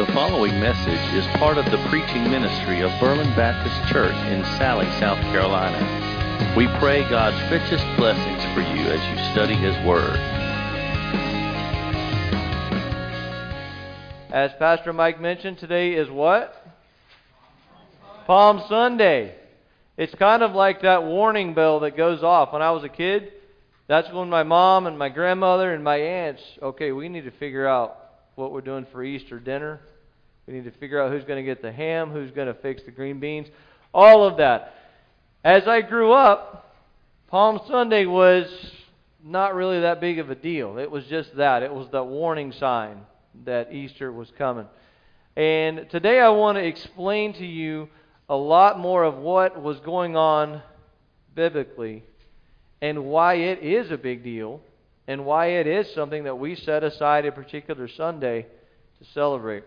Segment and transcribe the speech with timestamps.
[0.00, 4.88] The following message is part of the preaching ministry of Berlin Baptist Church in Salley,
[4.98, 5.76] South Carolina.
[6.56, 10.16] We pray God's richest blessings for you as you study His Word.
[14.32, 16.54] As Pastor Mike mentioned, today is what?
[18.26, 19.34] Palm Sunday.
[19.98, 22.54] It's kind of like that warning bell that goes off.
[22.54, 23.32] When I was a kid,
[23.86, 27.68] that's when my mom and my grandmother and my aunts, okay, we need to figure
[27.68, 27.99] out
[28.40, 29.78] what we're doing for Easter dinner.
[30.46, 32.82] We need to figure out who's going to get the ham, who's going to fix
[32.82, 33.48] the green beans,
[33.92, 34.74] all of that.
[35.44, 36.74] As I grew up,
[37.28, 38.48] Palm Sunday was
[39.22, 40.78] not really that big of a deal.
[40.78, 41.62] It was just that.
[41.62, 43.02] It was the warning sign
[43.44, 44.66] that Easter was coming.
[45.36, 47.88] And today I want to explain to you
[48.28, 50.62] a lot more of what was going on
[51.34, 52.04] biblically
[52.80, 54.62] and why it is a big deal
[55.10, 59.64] and why it is something that we set aside a particular Sunday to celebrate.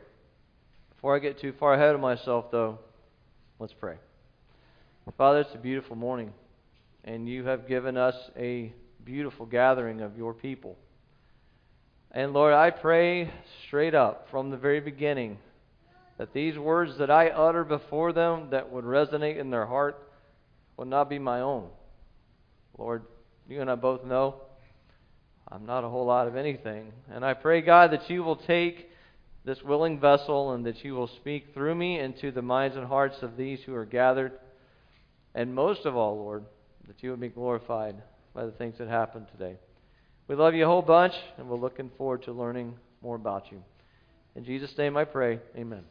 [0.96, 2.80] Before I get too far ahead of myself, though,
[3.60, 3.96] let's pray.
[5.18, 6.32] Father, it's a beautiful morning,
[7.04, 8.72] and you have given us a
[9.04, 10.78] beautiful gathering of your people.
[12.12, 13.30] And Lord, I pray
[13.68, 15.40] straight up from the very beginning
[16.18, 20.08] that these words that I utter before them that would resonate in their heart
[20.78, 21.68] would not be my own.
[22.78, 23.04] Lord,
[23.50, 24.36] you and I both know
[25.54, 26.92] I'm not a whole lot of anything.
[27.12, 28.90] And I pray, God, that you will take
[29.46, 33.22] this willing vessel and that you will speak through me into the minds and hearts
[33.22, 34.32] of these who are gathered.
[35.36, 36.46] And most of all, Lord,
[36.88, 37.96] that you would be glorified
[38.34, 39.58] by the things that happened today.
[40.28, 43.64] We love you a whole bunch, and we're looking forward to learning more about you.
[44.36, 45.40] In Jesus' name I pray.
[45.56, 45.84] Amen.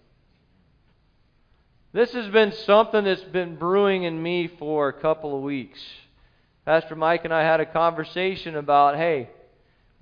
[1.92, 5.78] This has been something that's been brewing in me for a couple of weeks.
[6.64, 9.28] Pastor Mike and I had a conversation about, hey,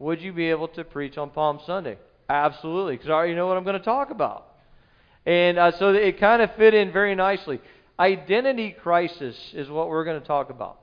[0.00, 1.98] would you be able to preach on Palm Sunday?
[2.28, 4.46] Absolutely, because I already know what I'm going to talk about.
[5.26, 7.60] And uh, so it kind of fit in very nicely.
[7.98, 10.80] Identity crisis is what we're going to talk about.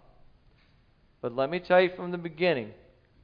[1.20, 2.72] But let me tell you from the beginning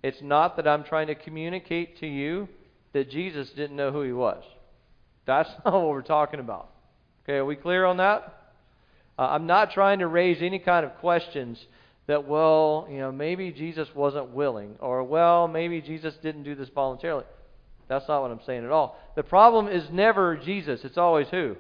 [0.02, 2.50] it's not that I'm trying to communicate to you
[2.94, 4.44] that Jesus didn't know who he was.
[5.26, 6.70] That's not what we're talking about.
[7.24, 8.42] Okay, are we clear on that?
[9.18, 11.64] Uh, I'm not trying to raise any kind of questions
[12.08, 16.70] that, well, you know, maybe Jesus wasn't willing, or, well, maybe Jesus didn't do this
[16.70, 17.26] voluntarily.
[17.88, 18.98] That's not what I'm saying at all.
[19.16, 21.56] The problem is never Jesus, it's always who?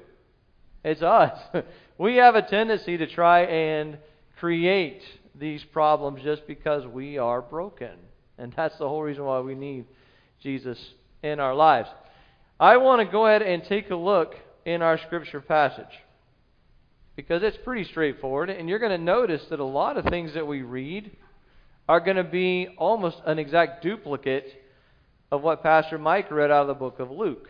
[0.83, 1.39] It's us.
[1.97, 3.97] we have a tendency to try and
[4.39, 5.01] create
[5.35, 7.91] these problems just because we are broken.
[8.37, 9.85] And that's the whole reason why we need
[10.41, 10.77] Jesus
[11.21, 11.89] in our lives.
[12.59, 15.85] I want to go ahead and take a look in our scripture passage
[17.15, 18.49] because it's pretty straightforward.
[18.49, 21.11] And you're going to notice that a lot of things that we read
[21.87, 24.47] are going to be almost an exact duplicate
[25.31, 27.49] of what Pastor Mike read out of the book of Luke.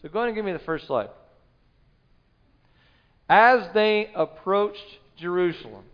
[0.00, 1.10] So go ahead and give me the first slide.
[3.28, 5.84] As they approached Jerusalem,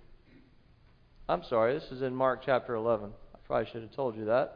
[1.28, 3.10] I'm sorry, this is in Mark chapter 11.
[3.34, 4.54] I probably should have told you that.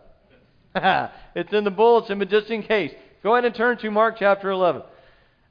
[1.34, 2.92] it's in the bulletin, but just in case,
[3.22, 4.82] go ahead and turn to Mark chapter 11.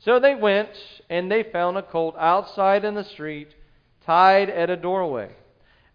[0.00, 0.70] So they went,
[1.10, 3.54] and they found a colt outside in the street,
[4.04, 5.30] tied at a doorway.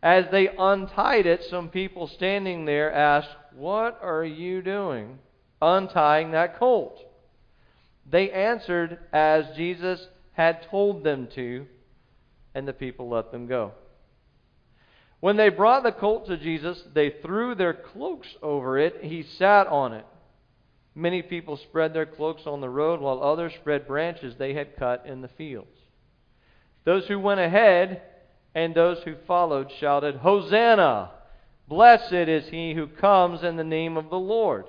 [0.02, 5.20] As they untied it, some people standing there asked, What are you doing
[5.62, 7.00] untying that colt?
[8.10, 11.66] They answered as Jesus had told them to,
[12.54, 13.72] and the people let them go.
[15.22, 18.98] When they brought the colt to Jesus, they threw their cloaks over it.
[19.02, 20.06] He sat on it.
[20.96, 25.06] Many people spread their cloaks on the road, while others spread branches they had cut
[25.06, 25.80] in the fields.
[26.84, 28.02] Those who went ahead
[28.54, 31.12] and those who followed shouted, Hosanna!
[31.68, 34.66] Blessed is he who comes in the name of the Lord.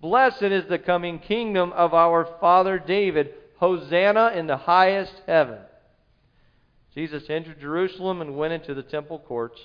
[0.00, 3.32] Blessed is the coming kingdom of our father David.
[3.58, 5.60] Hosanna in the highest heaven.
[6.94, 9.60] Jesus entered Jerusalem and went into the temple courts.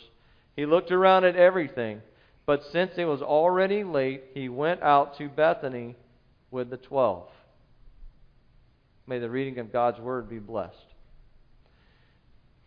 [0.55, 2.01] He looked around at everything
[2.45, 5.95] but since it was already late, he went out to Bethany
[6.49, 7.29] with the twelve.
[9.07, 10.75] May the reading of God's word be blessed.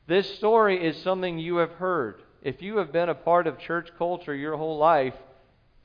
[0.07, 2.23] This story is something you have heard.
[2.43, 5.15] If you have been a part of church culture your whole life,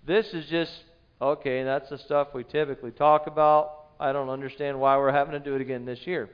[0.06, 0.71] this is just,
[1.21, 3.86] okay, that's the stuff we typically talk about.
[4.00, 6.30] I don't understand why we're having to do it again this year.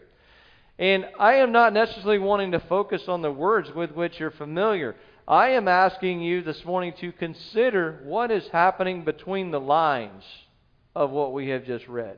[0.79, 4.95] And I am not necessarily wanting to focus on the words with which you're familiar.
[5.27, 10.23] I am asking you this morning to consider what is happening between the lines
[10.95, 12.17] of what we have just read.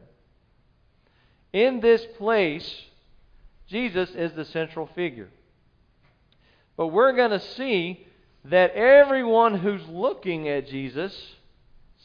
[1.54, 2.70] In this place,
[3.68, 5.30] Jesus is the central figure.
[6.76, 8.06] But we're going to see
[8.46, 11.18] that everyone who's looking at Jesus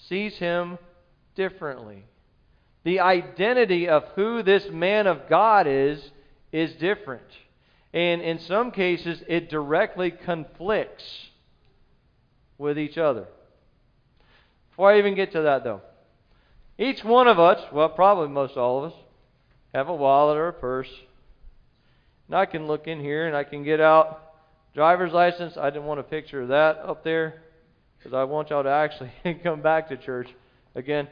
[0.08, 0.78] sees him
[1.34, 2.04] differently.
[2.84, 6.00] The identity of who this man of God is
[6.52, 7.26] is different.
[7.92, 11.04] And in some cases, it directly conflicts
[12.56, 13.26] with each other.
[14.70, 15.82] Before I even get to that, though,
[16.78, 18.98] each one of us, well, probably most all of us,
[19.74, 20.88] have a wallet or a purse.
[22.28, 24.32] And I can look in here and I can get out
[24.74, 25.56] driver's license.
[25.56, 27.42] I didn't want a picture of that up there
[27.98, 29.12] because I want y'all to actually
[29.42, 30.28] come back to church
[30.74, 31.08] again.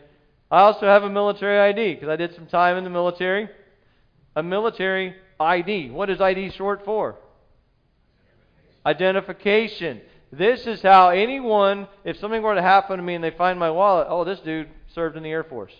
[0.50, 3.48] I also have a military ID because I did some time in the military.
[4.34, 5.90] A military ID.
[5.90, 7.16] What is ID short for?
[8.84, 10.00] Identification.
[10.30, 13.70] This is how anyone, if something were to happen to me and they find my
[13.70, 15.72] wallet, oh, this dude served in the Air Force.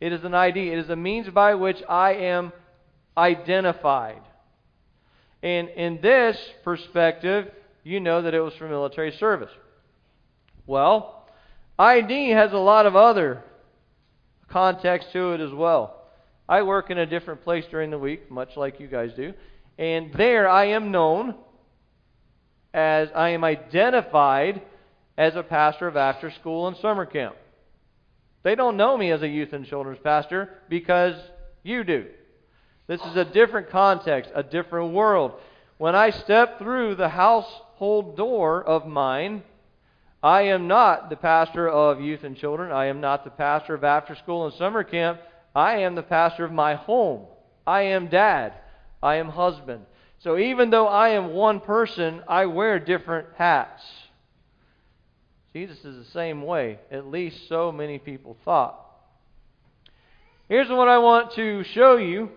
[0.00, 0.70] It is an ID.
[0.70, 2.52] It is a means by which I am
[3.16, 4.22] identified.
[5.42, 7.50] And in this perspective,
[7.82, 9.50] you know that it was for military service.
[10.66, 11.26] Well,
[11.78, 13.42] ID has a lot of other
[14.48, 16.03] context to it as well.
[16.48, 19.32] I work in a different place during the week, much like you guys do.
[19.78, 21.34] And there I am known
[22.72, 24.62] as I am identified
[25.16, 27.36] as a pastor of after school and summer camp.
[28.42, 31.14] They don't know me as a youth and children's pastor because
[31.62, 32.06] you do.
[32.86, 35.32] This is a different context, a different world.
[35.78, 39.42] When I step through the household door of mine,
[40.22, 42.70] I am not the pastor of youth and children.
[42.70, 45.20] I am not the pastor of after school and summer camp.
[45.54, 47.26] I am the pastor of my home.
[47.66, 48.54] I am dad.
[49.02, 49.84] I am husband.
[50.18, 53.82] So even though I am one person, I wear different hats.
[55.52, 56.78] Jesus is the same way.
[56.90, 58.80] At least so many people thought.
[60.48, 62.30] Here's what I want to show you.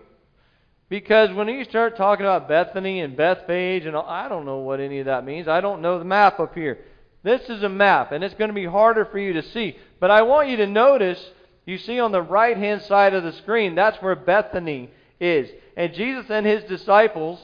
[0.88, 5.00] Because when you start talking about Bethany and Bethphage, and I don't know what any
[5.00, 5.48] of that means.
[5.48, 6.78] I don't know the map up here.
[7.22, 9.76] This is a map, and it's going to be harder for you to see.
[10.00, 11.22] But I want you to notice
[11.68, 14.88] you see on the right hand side of the screen, that's where Bethany
[15.20, 15.50] is.
[15.76, 17.38] And Jesus and his disciples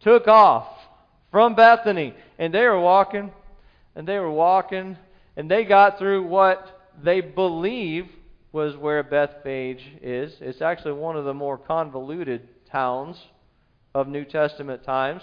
[0.00, 0.68] took off
[1.30, 2.14] from Bethany.
[2.38, 3.32] And they were walking,
[3.96, 4.98] and they were walking,
[5.34, 8.06] and they got through what they believe
[8.52, 10.36] was where Bethphage is.
[10.42, 13.16] It's actually one of the more convoluted towns
[13.94, 15.22] of New Testament times.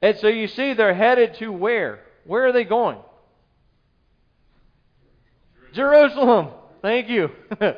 [0.00, 1.98] And so you see they're headed to where?
[2.26, 2.98] Where are they going?
[5.72, 6.50] Jerusalem.
[6.86, 7.32] Thank you.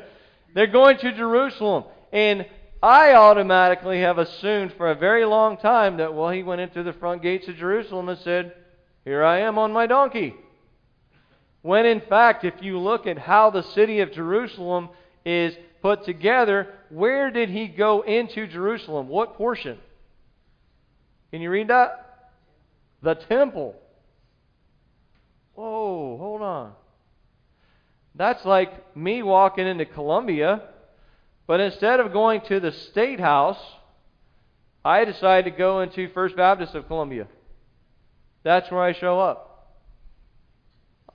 [0.53, 1.85] They're going to Jerusalem.
[2.13, 2.45] And
[2.83, 6.93] I automatically have assumed for a very long time that, well, he went into the
[6.93, 8.53] front gates of Jerusalem and said,
[9.05, 10.35] Here I am on my donkey.
[11.63, 14.89] When in fact, if you look at how the city of Jerusalem
[15.25, 19.07] is put together, where did he go into Jerusalem?
[19.07, 19.79] What portion?
[21.31, 22.29] Can you read that?
[23.01, 23.73] The temple.
[25.55, 26.73] Whoa, hold on.
[28.15, 30.61] That's like me walking into Columbia,
[31.47, 33.59] but instead of going to the State House,
[34.83, 37.27] I decided to go into First Baptist of Columbia.
[38.43, 39.49] That's where I show up.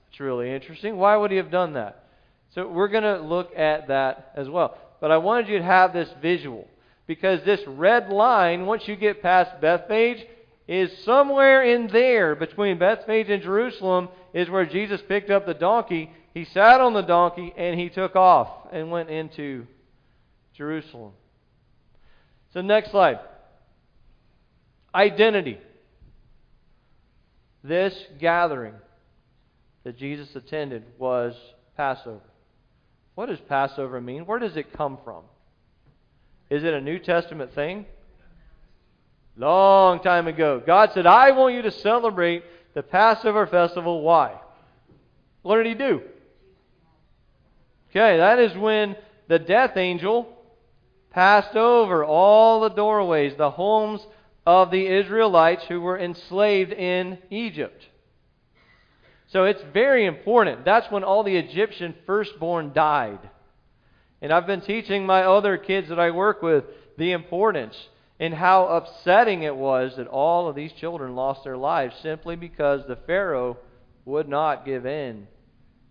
[0.09, 0.97] It's really interesting.
[0.97, 2.05] Why would he have done that?
[2.53, 4.77] So we're going to look at that as well.
[5.01, 6.67] But I wanted you to have this visual
[7.07, 10.25] because this red line, once you get past Bethphage,
[10.67, 16.11] is somewhere in there between Bethphage and Jerusalem is where Jesus picked up the donkey
[16.35, 19.65] he sat on the donkey and he took off and went into
[20.53, 21.13] Jerusalem.
[22.53, 23.19] So, next slide.
[24.93, 25.59] Identity.
[27.63, 28.73] This gathering
[29.85, 31.35] that Jesus attended was
[31.77, 32.19] Passover.
[33.15, 34.25] What does Passover mean?
[34.25, 35.23] Where does it come from?
[36.49, 37.85] Is it a New Testament thing?
[39.37, 40.61] Long time ago.
[40.65, 44.01] God said, I want you to celebrate the Passover festival.
[44.01, 44.33] Why?
[45.41, 46.01] What did he do?
[47.95, 48.97] Okay, that is when
[49.29, 50.27] the death angel
[51.11, 54.05] passed over all the doorways, the homes
[54.45, 57.87] of the Israelites who were enslaved in Egypt.
[59.27, 60.65] So it's very important.
[60.65, 63.29] That's when all the Egyptian firstborn died.
[64.21, 66.65] And I've been teaching my other kids that I work with
[66.97, 67.75] the importance
[68.19, 72.81] and how upsetting it was that all of these children lost their lives simply because
[72.87, 73.57] the Pharaoh
[74.03, 75.27] would not give in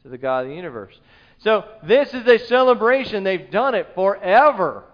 [0.02, 0.94] to the God of the universe.
[1.38, 3.24] So this is a celebration.
[3.24, 4.84] They've done it forever.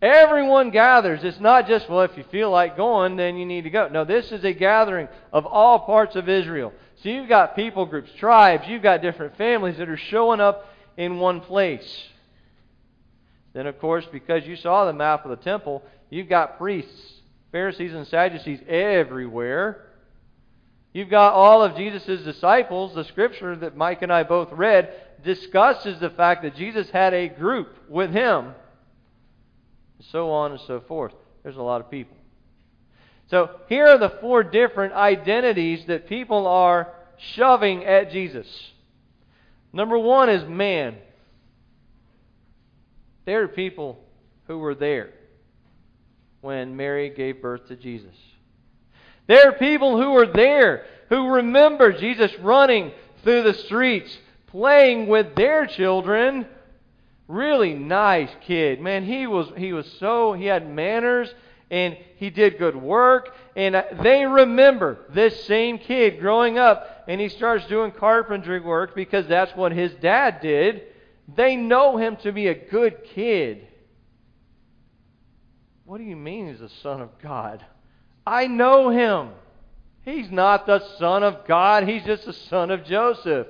[0.00, 1.24] Everyone gathers.
[1.24, 3.88] It's not just, well, if you feel like going, then you need to go.
[3.88, 6.72] No, this is a gathering of all parts of Israel.
[7.02, 11.18] So you've got people groups, tribes, you've got different families that are showing up in
[11.18, 12.08] one place.
[13.54, 17.14] Then, of course, because you saw the map of the temple, you've got priests,
[17.50, 19.86] Pharisees, and Sadducees everywhere.
[20.92, 22.94] You've got all of Jesus' disciples.
[22.94, 24.92] The scripture that Mike and I both read
[25.24, 28.54] discusses the fact that Jesus had a group with him
[30.12, 31.12] so on and so forth.
[31.42, 32.16] There's a lot of people.
[33.30, 36.94] So here are the four different identities that people are
[37.34, 38.46] shoving at Jesus.
[39.72, 40.96] Number one is man.
[43.26, 43.98] There are people
[44.46, 45.10] who were there
[46.40, 48.14] when Mary gave birth to Jesus.
[49.28, 52.90] There are people who were there who remember Jesus running
[53.22, 54.18] through the streets,
[54.48, 56.46] playing with their children
[57.28, 58.80] really nice kid.
[58.80, 61.32] Man, he was he was so he had manners
[61.70, 67.20] and he did good work and uh, they remember this same kid growing up and
[67.20, 70.82] he starts doing carpentry work because that's what his dad did.
[71.36, 73.68] They know him to be a good kid.
[75.84, 77.64] What do you mean he's the son of God?
[78.28, 79.30] I know him.
[80.04, 81.88] He's not the son of God.
[81.88, 83.46] He's just the son of Joseph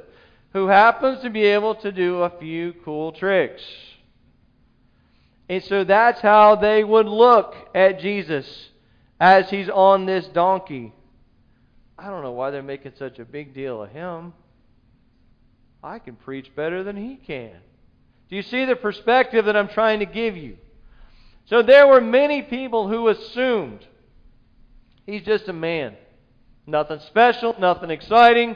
[0.53, 3.63] who happens to be able to do a few cool tricks.
[5.49, 8.69] And so that's how they would look at Jesus
[9.19, 10.93] as he's on this donkey.
[11.99, 14.33] I don't know why they're making such a big deal of him.
[15.83, 17.57] I can preach better than he can.
[18.31, 20.57] Do you see the perspective that I'm trying to give you?
[21.47, 23.85] So there were many people who assumed
[25.09, 25.97] he's just a man.
[26.67, 28.55] Nothing special, nothing exciting,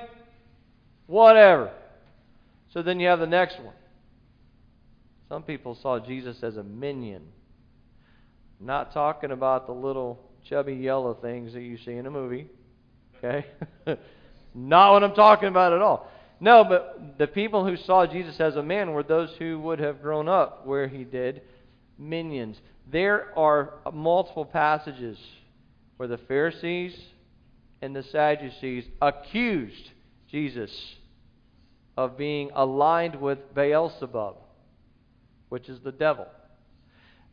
[1.07, 1.73] whatever.
[2.73, 3.75] So then you have the next one.
[5.29, 7.23] Some people saw Jesus as a minion.
[8.61, 12.49] Not talking about the little chubby yellow things that you see in a movie.
[13.17, 13.47] Okay?
[14.55, 16.11] Not what I'm talking about at all.
[16.39, 20.03] No, but the people who saw Jesus as a man were those who would have
[20.03, 21.43] grown up where he did,
[21.99, 22.61] minions.
[22.91, 25.17] There are multiple passages
[26.03, 26.99] where the Pharisees
[27.81, 29.93] and the Sadducees accused
[30.29, 30.97] Jesus
[31.97, 34.35] of being aligned with Beelzebub,
[35.49, 36.27] which is the devil.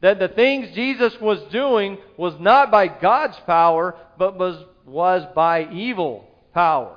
[0.01, 5.67] That the things Jesus was doing was not by God's power, but was, was by
[5.71, 6.95] evil power.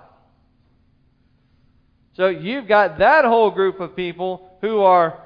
[2.19, 5.23] So you've got that whole group of people who are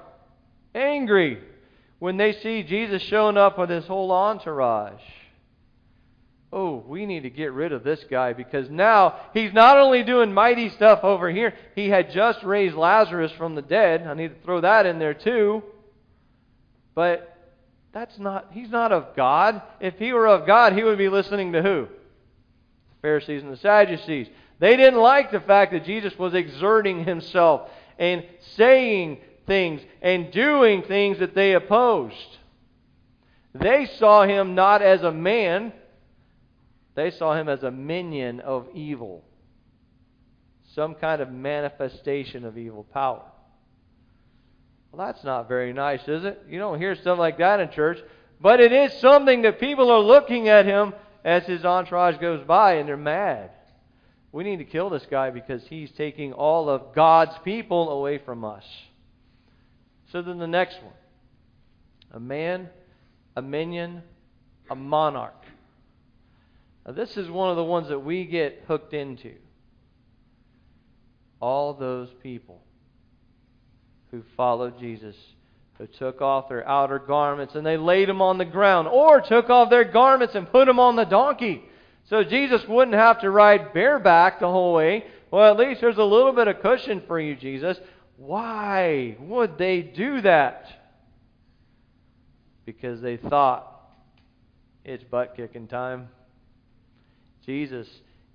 [0.76, 1.40] angry
[1.98, 5.02] when they see Jesus showing up with his whole entourage
[6.52, 10.32] oh, we need to get rid of this guy because now he's not only doing
[10.32, 14.06] mighty stuff over here, he had just raised Lazarus from the dead.
[14.06, 15.62] I need to throw that in there too.
[16.94, 17.36] But
[17.92, 19.62] that's not he's not of God.
[19.80, 21.86] If he were of God, he would be listening to who?
[21.86, 24.28] The Pharisees and the Sadducees.
[24.58, 28.24] They didn't like the fact that Jesus was exerting himself and
[28.56, 32.38] saying things and doing things that they opposed.
[33.54, 35.72] They saw him not as a man,
[36.96, 39.22] they saw him as a minion of evil,
[40.74, 43.22] some kind of manifestation of evil power.
[44.90, 46.42] Well, that's not very nice, is it?
[46.48, 47.98] You don't hear stuff like that in church.
[48.40, 52.74] But it is something that people are looking at him as his entourage goes by
[52.74, 53.50] and they're mad.
[54.32, 58.44] We need to kill this guy because he's taking all of God's people away from
[58.44, 58.64] us.
[60.12, 60.92] So then the next one
[62.12, 62.68] a man,
[63.34, 64.02] a minion,
[64.70, 65.45] a monarch.
[66.86, 69.34] Now, this is one of the ones that we get hooked into.
[71.40, 72.62] All those people
[74.10, 75.16] who followed Jesus,
[75.78, 79.50] who took off their outer garments and they laid them on the ground, or took
[79.50, 81.62] off their garments and put them on the donkey.
[82.08, 85.04] So Jesus wouldn't have to ride bareback the whole way.
[85.32, 87.76] Well, at least there's a little bit of cushion for you, Jesus.
[88.16, 90.66] Why would they do that?
[92.64, 93.90] Because they thought
[94.84, 96.08] it's butt kicking time.
[97.46, 97.88] Jesus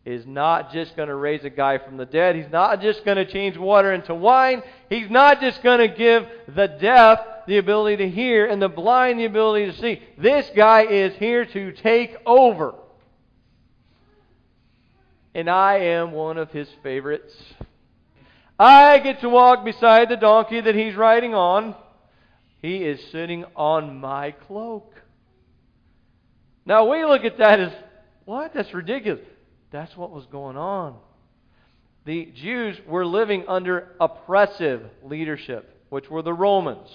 [0.06, 2.36] is not just going to raise a guy from the dead.
[2.36, 4.64] He's not just going to change water into wine.
[4.90, 6.26] He's not just going to give
[6.56, 10.02] the deaf the ability to hear and the blind the ability to see.
[10.18, 12.74] This guy is here to take over.
[15.36, 17.34] And I am one of his favorites.
[18.60, 21.76] I get to walk beside the donkey that he's riding on.
[22.62, 24.94] He is sitting on my cloak.
[26.66, 27.72] Now we look at that as
[28.26, 28.54] what?
[28.54, 29.22] That's ridiculous.
[29.72, 30.98] That's what was going on.
[32.06, 36.90] the Jews were living under oppressive leadership, which were the Romans.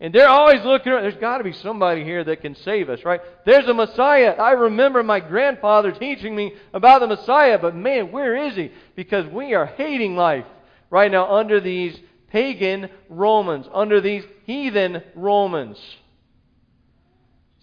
[0.00, 1.02] And they're always looking, around.
[1.02, 3.20] there's got to be somebody here that can save us, right?
[3.44, 4.30] There's a Messiah.
[4.30, 8.70] I remember my grandfather teaching me about the Messiah, but man, where is he?
[8.94, 10.44] Because we are hating life
[10.90, 11.98] right now under these
[12.30, 15.78] pagan Romans, under these heathen Romans.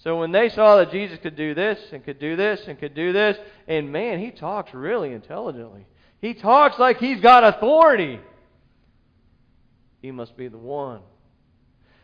[0.05, 2.93] So when they saw that Jesus could do this and could do this and could
[2.93, 5.87] do this, and man, he talks really intelligently.
[6.21, 8.19] He talks like he's got authority.
[10.03, 11.01] He must be the one.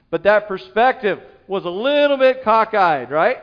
[0.10, 3.38] But that perspective was a little bit cockeyed, right?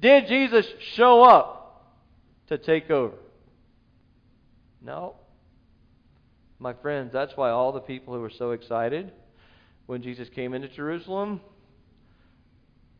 [0.00, 1.92] Did Jesus show up
[2.48, 3.16] to take over?
[4.80, 5.16] No.
[6.58, 9.12] My friends, that's why all the people who were so excited
[9.84, 11.42] when Jesus came into Jerusalem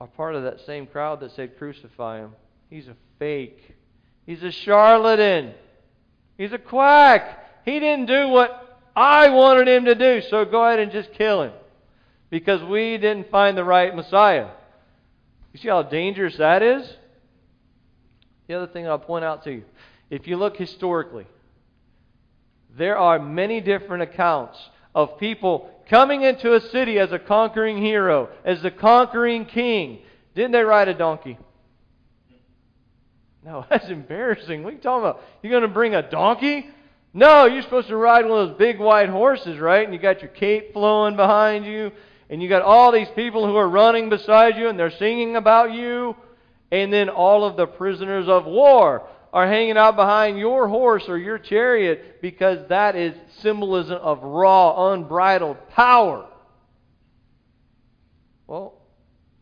[0.02, 2.32] are part of that same crowd that said, Crucify him.
[2.68, 3.76] He's a fake.
[4.26, 5.54] He's a charlatan.
[6.36, 7.38] He's a quack.
[7.64, 11.42] He didn't do what I wanted him to do, so go ahead and just kill
[11.42, 11.52] him
[12.30, 14.48] because we didn't find the right Messiah.
[15.52, 16.92] You see how dangerous that is?
[18.48, 19.62] The other thing I'll point out to you
[20.10, 21.28] if you look historically,
[22.76, 24.58] there are many different accounts
[24.96, 29.98] of people coming into a city as a conquering hero, as the conquering king.
[30.34, 31.36] Didn't they ride a donkey?
[33.44, 34.62] No, that's embarrassing.
[34.62, 35.22] What are you talking about?
[35.42, 36.66] You're going to bring a donkey?
[37.12, 39.84] No, you're supposed to ride one of those big white horses, right?
[39.84, 41.92] And you got your cape flowing behind you,
[42.30, 45.74] and you got all these people who are running beside you and they're singing about
[45.74, 46.16] you,
[46.70, 51.16] and then all of the prisoners of war are hanging out behind your horse or
[51.16, 56.26] your chariot because that is symbolism of raw, unbridled power.
[58.46, 58.74] Well,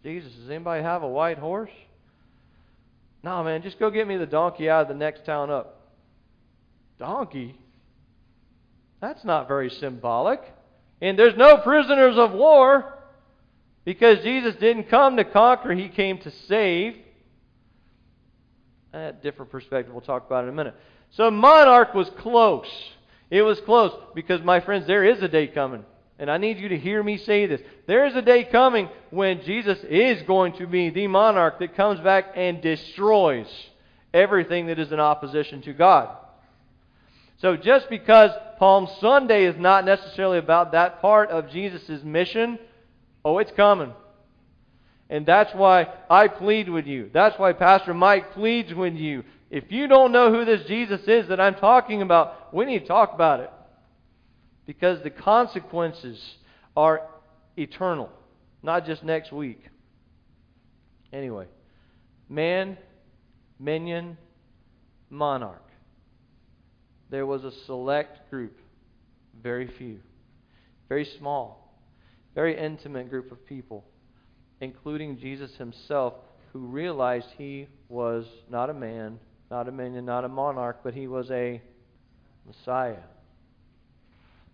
[0.05, 1.73] Jesus, does anybody have a white horse?
[3.23, 5.89] No, man, just go get me the donkey out of the next town up.
[6.99, 7.59] Donkey?
[9.01, 10.41] That's not very symbolic.
[11.03, 12.99] And there's no prisoners of war
[13.85, 16.97] because Jesus didn't come to conquer, he came to save.
[18.93, 20.75] A different perspective we'll talk about in a minute.
[21.11, 22.69] So monarch was close.
[23.31, 25.85] It was close because, my friends, there is a day coming.
[26.19, 27.61] And I need you to hear me say this.
[27.87, 32.01] There is a day coming when Jesus is going to be the monarch that comes
[32.01, 33.49] back and destroys
[34.13, 36.17] everything that is in opposition to God.
[37.39, 42.59] So just because Palm Sunday is not necessarily about that part of Jesus' mission,
[43.25, 43.95] oh, it's coming.
[45.11, 47.11] And that's why I plead with you.
[47.13, 49.25] That's why Pastor Mike pleads with you.
[49.51, 52.87] If you don't know who this Jesus is that I'm talking about, we need to
[52.87, 53.51] talk about it.
[54.65, 56.19] Because the consequences
[56.75, 57.03] are
[57.57, 58.09] eternal,
[58.63, 59.61] not just next week.
[61.13, 61.47] Anyway,
[62.29, 62.79] man,
[63.59, 64.17] minion,
[65.11, 65.71] monarch
[67.11, 68.57] there was a select group,
[69.43, 69.99] very few,
[70.89, 71.75] very small,
[72.35, 73.85] very intimate group of people,
[74.61, 76.15] including Jesus himself,
[76.53, 79.19] who realized he was not a man,
[79.51, 81.61] not a minion, not a monarch, but he was a
[82.47, 82.97] Messiah.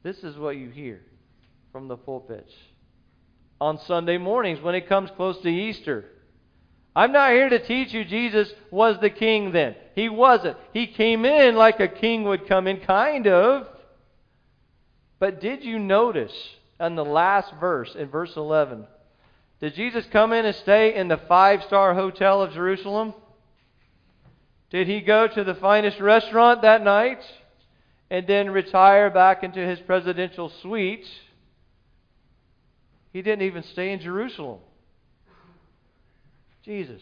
[0.03, 1.01] This is what you hear
[1.73, 2.53] from the pulpits.
[3.61, 6.05] On Sunday mornings, when it comes close to Easter,
[6.95, 9.75] I'm not here to teach you Jesus was the king then.
[9.95, 10.57] He wasn't.
[10.73, 13.67] He came in like a king would come in, kind of.
[15.19, 16.33] But did you notice
[16.79, 18.87] on the last verse, in verse 11,
[19.61, 23.15] did Jesus come in and stay in the five star hotel of Jerusalem?
[24.71, 27.23] Did he go to the finest restaurant that night
[28.11, 31.07] and then retire back into his presidential suite?
[33.13, 34.59] He didn't even stay in Jerusalem.
[36.65, 37.01] Jesus.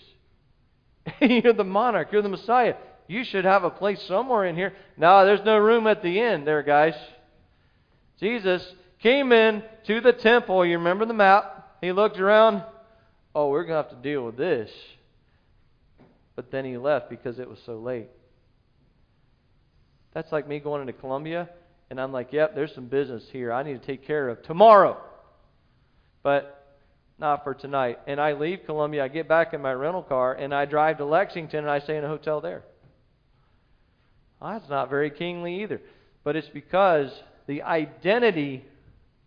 [1.21, 2.09] you're the monarch.
[2.13, 2.75] You're the Messiah.
[3.09, 4.75] You should have a place somewhere in here.
[4.97, 6.95] No, there's no room at the end there, guys.
[8.21, 8.65] Jesus
[9.01, 10.65] came in to the temple.
[10.65, 11.54] You remember the map?
[11.85, 12.63] He looked around.
[13.35, 14.71] Oh, we're going to have to deal with this.
[16.35, 18.09] But then he left because it was so late.
[20.15, 21.51] That's like me going into Columbia,
[21.91, 24.97] and I'm like, yep, there's some business here I need to take care of tomorrow.
[26.23, 26.65] But
[27.19, 27.99] not for tonight.
[28.07, 31.05] And I leave Columbia, I get back in my rental car, and I drive to
[31.05, 32.65] Lexington, and I stay in a hotel there.
[34.41, 35.83] Well, that's not very kingly either.
[36.23, 37.11] But it's because
[37.47, 38.65] the identity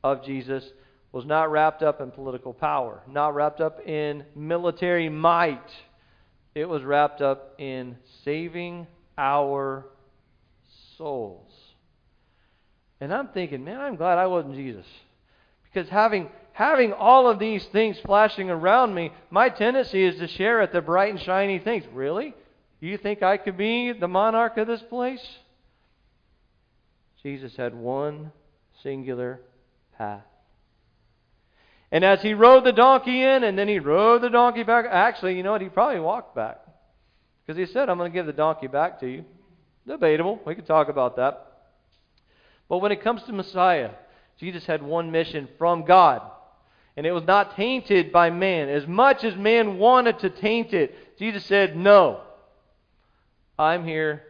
[0.03, 0.63] of Jesus
[1.11, 5.71] was not wrapped up in political power, not wrapped up in military might.
[6.53, 9.85] It was wrapped up in saving our
[10.97, 11.51] souls.
[12.99, 14.85] And I'm thinking, man, I'm glad I wasn't Jesus.
[15.63, 20.59] Because having having all of these things flashing around me, my tendency is to share
[20.61, 21.83] at the bright and shiny things.
[21.93, 22.33] Really?
[22.79, 25.21] You think I could be the monarch of this place?
[27.21, 28.31] Jesus had one
[28.81, 29.39] singular
[29.97, 30.23] path.
[31.91, 35.37] And as he rode the donkey in and then he rode the donkey back, actually,
[35.37, 35.61] you know what?
[35.61, 36.59] He probably walked back.
[37.45, 39.23] Because he said, I'm going to give the donkey back to you.
[39.87, 40.39] Debatable.
[40.45, 41.47] We could talk about that.
[42.67, 43.91] But when it comes to Messiah,
[44.37, 46.21] Jesus had one mission from God.
[46.97, 48.67] And it was not tainted by man.
[48.67, 52.21] As much as man wanted to taint it, Jesus said, No.
[53.57, 54.23] I'm here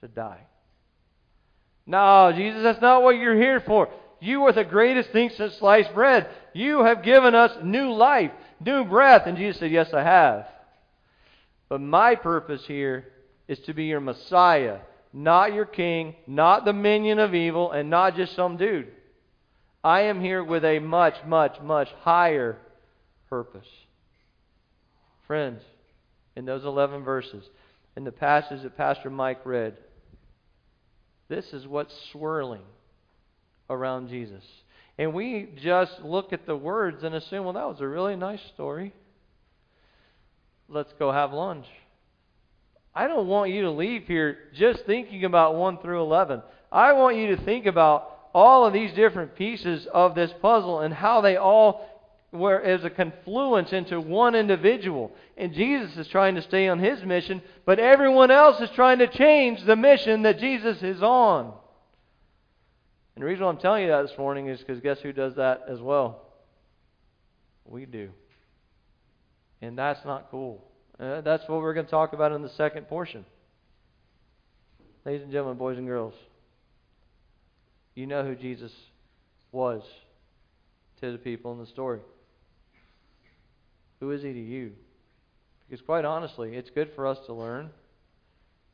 [0.00, 0.40] to die.
[1.86, 3.88] No, Jesus, that's not what you're here for.
[4.22, 6.28] You are the greatest thing since sliced bread.
[6.52, 8.30] You have given us new life,
[8.64, 9.26] new breath.
[9.26, 10.46] And Jesus said, Yes, I have.
[11.68, 13.04] But my purpose here
[13.48, 14.78] is to be your Messiah,
[15.12, 18.92] not your king, not the minion of evil, and not just some dude.
[19.82, 22.58] I am here with a much, much, much higher
[23.28, 23.66] purpose.
[25.26, 25.62] Friends,
[26.36, 27.44] in those 11 verses,
[27.96, 29.76] in the passage that Pastor Mike read,
[31.28, 32.62] this is what's swirling
[33.70, 34.44] around Jesus.
[34.98, 38.42] And we just look at the words and assume, well, that was a really nice
[38.54, 38.92] story.
[40.68, 41.66] Let's go have lunch.
[42.94, 46.42] I don't want you to leave here just thinking about 1 through 11.
[46.70, 50.92] I want you to think about all of these different pieces of this puzzle and
[50.92, 51.88] how they all
[52.32, 55.12] were as a confluence into one individual.
[55.36, 59.06] And Jesus is trying to stay on his mission, but everyone else is trying to
[59.06, 61.52] change the mission that Jesus is on.
[63.14, 65.34] And the reason why I'm telling you that this morning is because guess who does
[65.36, 66.22] that as well?
[67.64, 68.10] We do.
[69.60, 70.64] And that's not cool.
[70.98, 73.24] Uh, that's what we're going to talk about in the second portion.
[75.04, 76.14] Ladies and gentlemen, boys and girls,
[77.94, 78.72] you know who Jesus
[79.50, 79.82] was
[81.00, 82.00] to the people in the story.
[84.00, 84.72] Who is he to you?
[85.68, 87.70] Because, quite honestly, it's good for us to learn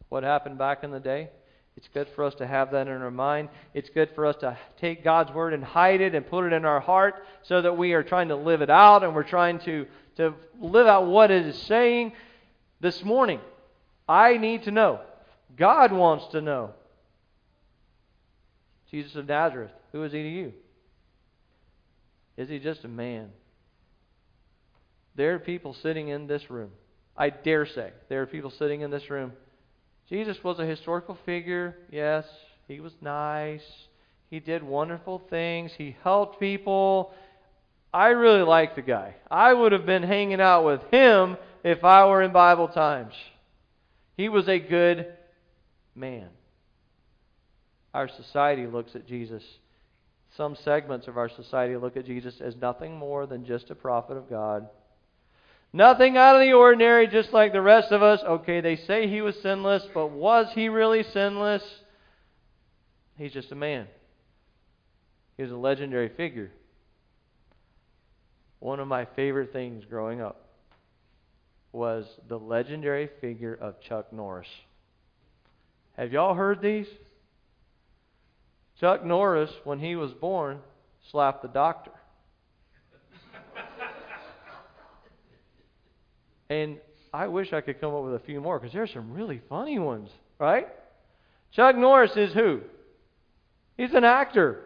[0.08, 1.30] what happened back in the day.
[1.78, 3.50] It's good for us to have that in our mind.
[3.72, 6.64] It's good for us to take God's word and hide it and put it in
[6.64, 9.86] our heart so that we are trying to live it out and we're trying to,
[10.16, 12.14] to live out what it is saying.
[12.80, 13.38] This morning,
[14.08, 14.98] I need to know.
[15.56, 16.72] God wants to know.
[18.90, 20.52] Jesus of Nazareth, who is he to you?
[22.36, 23.30] Is he just a man?
[25.14, 26.72] There are people sitting in this room.
[27.16, 29.30] I dare say there are people sitting in this room.
[30.08, 31.76] Jesus was a historical figure.
[31.90, 32.24] Yes,
[32.66, 33.62] he was nice.
[34.30, 35.72] He did wonderful things.
[35.76, 37.12] He helped people.
[37.92, 39.14] I really like the guy.
[39.30, 43.14] I would have been hanging out with him if I were in Bible times.
[44.16, 45.06] He was a good
[45.94, 46.28] man
[47.98, 49.42] our society looks at Jesus.
[50.36, 54.16] Some segments of our society look at Jesus as nothing more than just a prophet
[54.16, 54.68] of God.
[55.72, 58.20] Nothing out of the ordinary, just like the rest of us.
[58.22, 61.62] Okay, they say he was sinless, but was he really sinless?
[63.16, 63.86] He's just a man.
[65.36, 66.50] He was a legendary figure.
[68.60, 70.48] One of my favorite things growing up
[71.72, 74.48] was the legendary figure of Chuck Norris.
[75.96, 76.86] Have y'all heard these?
[78.80, 80.60] Chuck Norris, when he was born,
[81.10, 81.92] slapped the doctor.
[86.50, 86.78] And
[87.12, 89.78] I wish I could come up with a few more because there's some really funny
[89.78, 90.68] ones, right?
[91.52, 92.60] Chuck Norris is who?
[93.76, 94.62] He's an actor.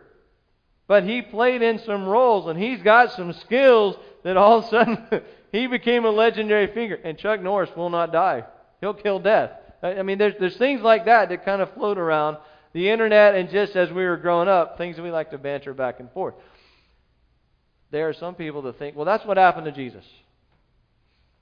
[0.88, 4.68] But he played in some roles and he's got some skills that all of a
[4.68, 6.98] sudden he became a legendary figure.
[7.02, 8.44] And Chuck Norris will not die.
[8.80, 9.52] He'll kill death.
[9.82, 12.36] I mean, there's, there's things like that that kind of float around
[12.72, 15.74] the internet, and just as we were growing up, things that we like to banter
[15.74, 16.34] back and forth.
[17.90, 20.04] There are some people that think, well, that's what happened to Jesus.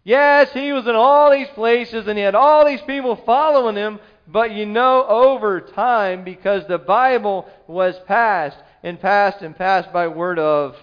[0.05, 4.01] Yes, he was in all these places and he had all these people following him,
[4.27, 10.09] but you know, over time, because the Bible was passed and passed and passed by
[10.09, 10.77] word of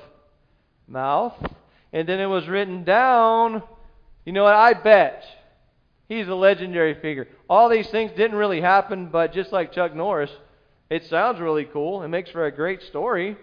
[0.88, 1.34] mouth,
[1.92, 3.64] and then it was written down,
[4.26, 4.56] you know what?
[4.56, 5.26] I bet
[6.08, 7.28] He's a legendary figure.
[7.50, 10.32] All these things didn't really happen, but just like Chuck Norris,
[10.90, 12.02] it sounds really cool.
[12.04, 13.36] It makes for a great story.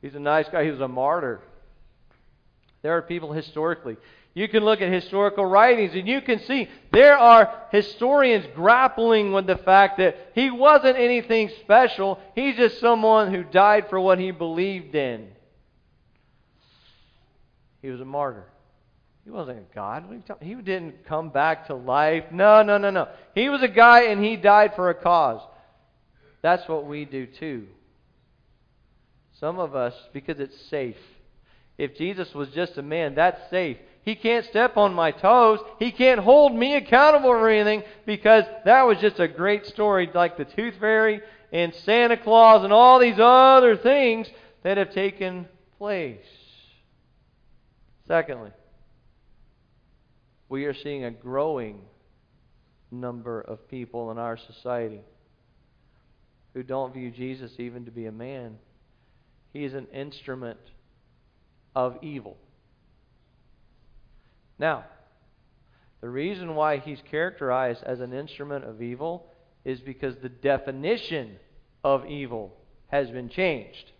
[0.00, 0.64] He's a nice guy.
[0.64, 1.40] He was a martyr.
[2.82, 3.96] There are people historically.
[4.34, 9.46] You can look at historical writings and you can see there are historians grappling with
[9.46, 12.18] the fact that he wasn't anything special.
[12.34, 15.28] He's just someone who died for what he believed in.
[17.82, 18.46] He was a martyr.
[19.24, 20.04] He wasn't a God.
[20.40, 22.24] He didn't come back to life.
[22.32, 23.08] No, no, no, no.
[23.34, 25.40] He was a guy and he died for a cause.
[26.40, 27.66] That's what we do too.
[29.38, 30.96] Some of us, because it's safe.
[31.82, 33.76] If Jesus was just a man, that's safe.
[34.04, 35.58] He can't step on my toes.
[35.80, 40.36] He can't hold me accountable or anything because that was just a great story like
[40.36, 44.28] the Tooth Fairy and Santa Claus and all these other things
[44.62, 46.24] that have taken place.
[48.06, 48.52] Secondly,
[50.48, 51.80] we are seeing a growing
[52.92, 55.00] number of people in our society
[56.54, 58.56] who don't view Jesus even to be a man.
[59.52, 60.60] He is an instrument
[61.74, 62.36] of evil.
[64.58, 64.84] Now,
[66.00, 69.26] the reason why he's characterized as an instrument of evil
[69.64, 71.36] is because the definition
[71.84, 72.54] of evil
[72.88, 73.90] has been changed.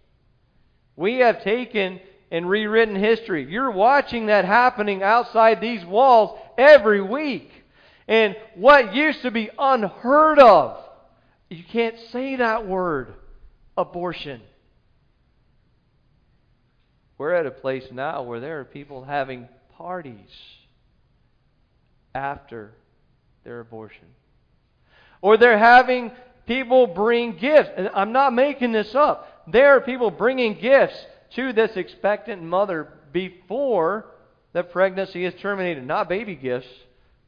[0.97, 3.47] We have taken and rewritten history.
[3.49, 7.51] You're watching that happening outside these walls every week.
[8.09, 10.79] And what used to be unheard of,
[11.51, 13.15] you can't say that word,
[13.77, 14.41] abortion.
[17.19, 20.31] We're at a place now where there are people having parties
[22.15, 22.73] after
[23.45, 24.07] their abortion.
[25.21, 26.13] Or they're having
[26.47, 27.71] people bring gifts.
[27.77, 29.45] And I'm not making this up.
[29.51, 30.97] There are people bringing gifts
[31.35, 34.07] to this expectant mother before
[34.53, 35.87] the pregnancy is terminated.
[35.87, 36.69] Not baby gifts,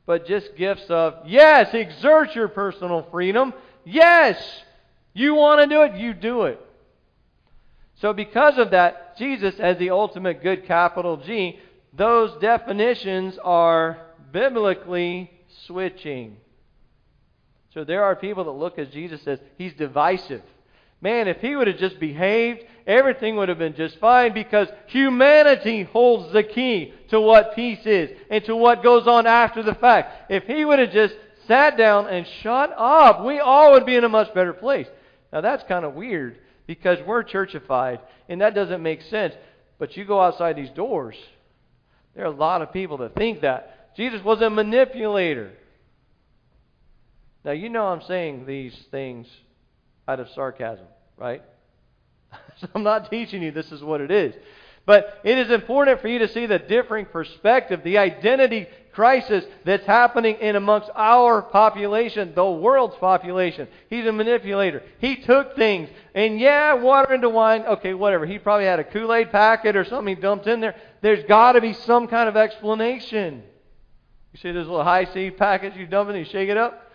[0.07, 3.55] but just gifts of, yes, exert your personal freedom.
[3.85, 4.37] Yes,
[5.13, 6.61] you want to do it, you do it.
[8.01, 11.59] So, because of that, Jesus, as the ultimate good, capital G,
[11.93, 13.99] those definitions are
[14.33, 15.31] biblically
[15.67, 16.37] switching.
[17.73, 20.43] So, there are people that look at Jesus as he's divisive.
[21.01, 25.83] Man, if he would have just behaved, everything would have been just fine because humanity
[25.83, 30.31] holds the key to what peace is and to what goes on after the fact.
[30.33, 31.15] If he would have just
[31.47, 34.87] sat down and shut up, we all would be in a much better place.
[35.33, 39.35] Now, that's kind of weird because we're churchified, and that doesn't make sense.
[39.79, 41.17] But you go outside these doors,
[42.15, 43.95] there are a lot of people that think that.
[43.97, 45.53] Jesus was a manipulator.
[47.45, 49.29] Now, you know I'm saying these things
[50.09, 51.43] out of sarcasm right?
[52.61, 54.35] so I'm not teaching you this is what it is.
[54.87, 59.85] But it is important for you to see the differing perspective, the identity crisis that's
[59.85, 63.69] happening in amongst our population, the world's population.
[63.91, 64.83] He's a manipulator.
[64.99, 68.25] He took things, and yeah, water into wine, okay, whatever.
[68.25, 70.77] He probably had a Kool Aid packet or something he dumped in there.
[71.03, 73.43] There's got to be some kind of explanation.
[74.33, 76.91] You see those little Hi-C packets you dump in, you shake it up?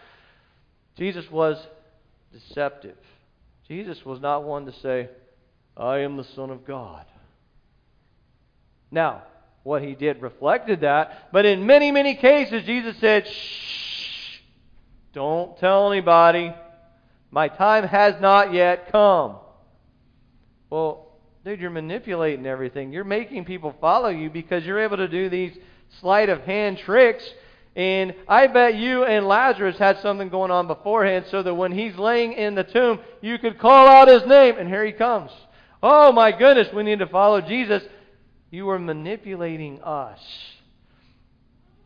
[0.98, 1.58] Jesus was
[2.34, 2.98] deceptive.
[3.68, 5.10] Jesus was not one to say,
[5.78, 7.06] I am the Son of God.
[8.92, 9.24] Now,
[9.64, 14.40] what he did reflected that, but in many, many cases, Jesus said, Shh,
[15.14, 16.54] don't tell anybody.
[17.32, 19.38] My time has not yet come.
[20.70, 21.08] Well,
[21.46, 22.92] dude, you're manipulating everything.
[22.92, 25.56] You're making people follow you because you're able to do these
[26.00, 27.24] sleight of hand tricks
[27.76, 31.96] and I bet you and Lazarus had something going on beforehand so that when he's
[31.96, 35.32] laying in the tomb, you could call out his name, and here he comes.
[35.82, 37.82] Oh my goodness, we need to follow Jesus.
[38.52, 40.20] You are manipulating us.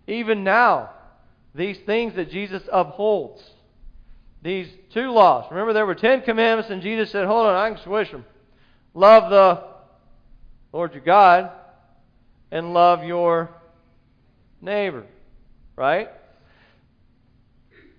[0.07, 0.91] Even now,
[1.55, 3.41] these things that Jesus upholds,
[4.41, 5.45] these two laws.
[5.49, 8.25] Remember, there were Ten Commandments, and Jesus said, Hold on, I can switch them.
[8.93, 9.63] Love the
[10.71, 11.51] Lord your God,
[12.51, 13.49] and love your
[14.61, 15.05] neighbor
[15.75, 16.09] right?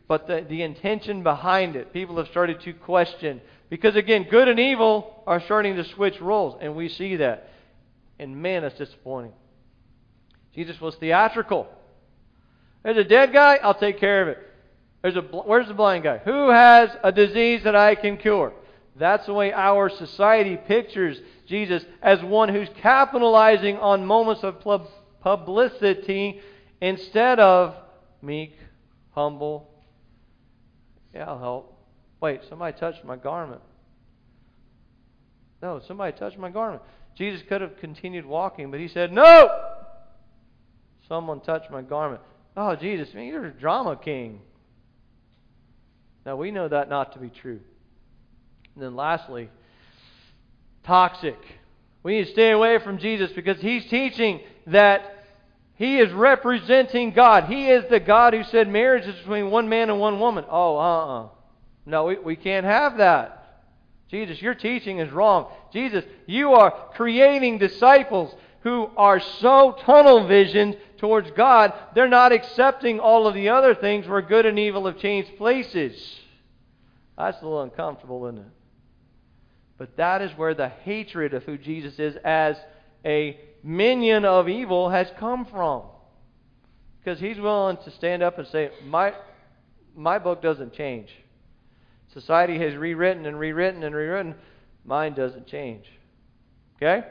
[0.07, 3.41] But the, the intention behind it, people have started to question.
[3.71, 7.49] Because again, good and evil are starting to switch roles, and we see that.
[8.19, 9.33] And man, that's disappointing.
[10.55, 11.69] Jesus was theatrical.
[12.83, 14.39] There's a dead guy, I'll take care of it.
[15.03, 16.19] There's a, where's the blind guy?
[16.19, 18.53] Who has a disease that I can cure?
[18.97, 24.63] That's the way our society pictures Jesus as one who's capitalizing on moments of
[25.21, 26.41] publicity
[26.85, 27.75] Instead of
[28.21, 28.59] meek,
[29.13, 29.71] humble,
[31.15, 31.81] yeah, I'll help.
[32.21, 33.63] Wait, somebody touched my garment.
[35.63, 36.83] No, somebody touched my garment.
[37.15, 39.49] Jesus could have continued walking, but he said, No!
[41.09, 42.21] Someone touched my garment.
[42.57, 44.41] Oh, Jesus, man, you're a drama king.
[46.25, 47.61] Now, we know that not to be true.
[48.75, 49.51] And then lastly,
[50.85, 51.39] toxic.
[52.03, 55.27] We need to stay away from Jesus because he's teaching that
[55.77, 57.45] he is representing God.
[57.45, 60.45] He is the God who said marriage is between one man and one woman.
[60.49, 61.29] Oh, uh uh
[61.85, 63.44] No, we, we can't have that.
[64.11, 65.51] Jesus, your teaching is wrong.
[65.73, 72.99] Jesus, you are creating disciples who are so tunnel visioned towards God, they're not accepting
[72.99, 76.21] all of the other things where good and evil have changed places.
[77.19, 78.47] That's a little uncomfortable, isn't it?
[79.77, 82.57] But that is where the hatred of who Jesus is as
[83.05, 85.83] a minion of evil has come from.
[87.01, 89.13] Because he's willing to stand up and say, My,
[89.95, 91.11] my book doesn't change.
[92.15, 94.35] Society has rewritten and rewritten and rewritten.
[94.85, 95.85] Mine doesn't change.
[96.77, 97.07] Okay?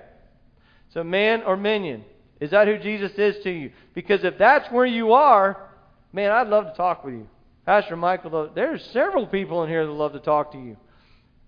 [0.94, 2.06] So, man or minion.
[2.40, 3.72] Is that who Jesus is to you?
[3.94, 5.70] Because if that's where you are,
[6.12, 7.28] man, I'd love to talk with you.
[7.66, 10.78] Pastor Michael, there's several people in here that love to talk to you.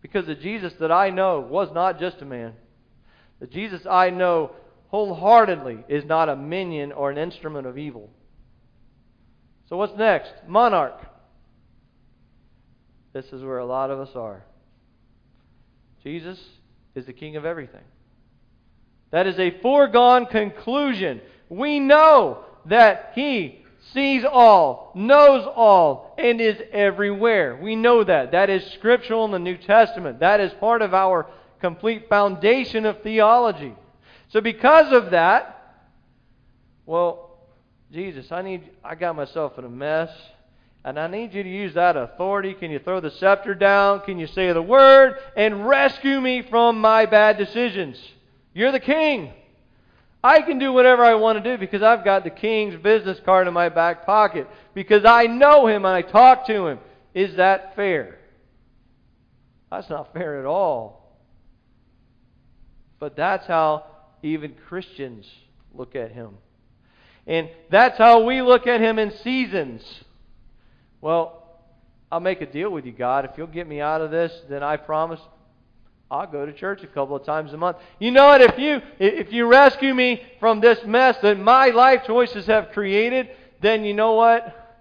[0.01, 2.53] Because the Jesus that I know was not just a man.
[3.39, 4.51] The Jesus I know
[4.87, 8.09] wholeheartedly is not a minion or an instrument of evil.
[9.67, 10.31] So what's next?
[10.47, 10.99] Monarch.
[13.15, 14.43] This is where a lot of us are.
[16.03, 16.37] Jesus
[16.95, 17.85] is the king of everything.
[19.11, 21.21] That is a foregone conclusion.
[21.47, 27.55] We know that he sees all, knows all, and is everywhere.
[27.55, 28.33] We know that.
[28.33, 30.19] That is scriptural in the New Testament.
[30.19, 31.27] That is part of our
[31.61, 33.75] complete foundation of theology.
[34.27, 35.77] So because of that,
[36.85, 37.37] well,
[37.93, 40.09] Jesus, I need I got myself in a mess.
[40.85, 42.53] And I need you to use that authority.
[42.53, 44.01] Can you throw the scepter down?
[44.01, 47.99] Can you say the word and rescue me from my bad decisions?
[48.53, 49.33] You're the king.
[50.23, 53.47] I can do whatever I want to do because I've got the king's business card
[53.47, 54.47] in my back pocket.
[54.75, 56.79] Because I know him and I talk to him.
[57.15, 58.19] Is that fair?
[59.71, 61.17] That's not fair at all.
[62.99, 63.85] But that's how
[64.21, 65.25] even Christians
[65.73, 66.35] look at him.
[67.25, 69.83] And that's how we look at him in seasons.
[71.05, 71.43] Well,
[72.11, 73.25] I'll make a deal with you, God.
[73.25, 75.19] If you'll get me out of this, then I promise
[76.09, 77.77] I'll go to church a couple of times a month.
[77.99, 78.41] You know what?
[78.41, 83.29] If you if you rescue me from this mess that my life choices have created,
[83.61, 84.79] then you know what?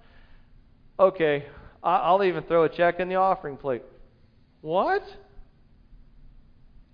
[0.99, 1.45] Okay,
[1.83, 3.83] I'll even throw a check in the offering plate.
[4.63, 5.05] What?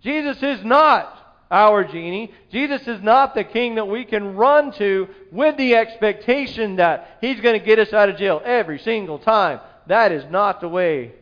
[0.03, 1.20] Jesus is not
[1.51, 2.33] our genie.
[2.51, 7.41] Jesus is not the king that we can run to with the expectation that he's
[7.41, 9.61] going to get us out of jail every single time.
[9.87, 11.13] That is not the way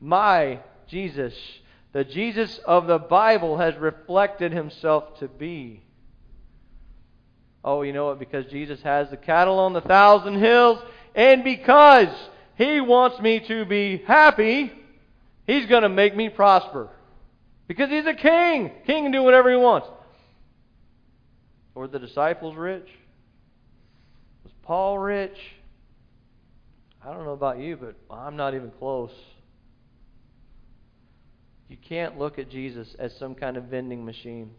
[0.00, 1.34] my Jesus,
[1.92, 5.82] the Jesus of the Bible, has reflected himself to be.
[7.64, 8.18] Oh, you know what?
[8.18, 10.78] Because Jesus has the cattle on the thousand hills,
[11.14, 12.08] and because
[12.56, 14.72] he wants me to be happy,
[15.46, 16.88] he's going to make me prosper.
[17.68, 18.72] Because he's a king.
[18.86, 19.86] King can do whatever he wants.
[21.74, 22.88] Were the disciples rich?
[24.42, 25.36] Was Paul rich?
[27.04, 29.12] I don't know about you, but I'm not even close.
[31.68, 34.50] You can't look at Jesus as some kind of vending machine,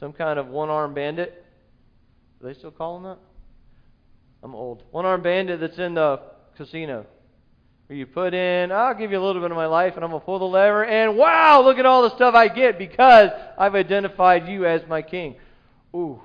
[0.00, 1.44] some kind of one armed bandit.
[2.42, 3.18] Are they still calling that?
[4.42, 4.82] I'm old.
[4.90, 6.20] One armed bandit that's in the
[6.56, 7.06] casino
[7.88, 10.20] you put in, I'll give you a little bit of my life and I'm going
[10.20, 13.74] to pull the lever, and wow, look at all the stuff I get because I've
[13.74, 15.36] identified you as my king.
[15.94, 16.20] Ooh.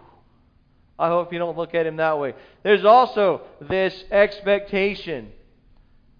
[0.98, 2.36] I hope you don't look at him that way.
[2.64, 5.32] There's also this expectation.